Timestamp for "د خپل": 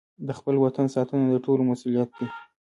0.27-0.55